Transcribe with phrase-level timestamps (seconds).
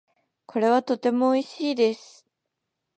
[0.47, 2.25] これはとても美味しいです。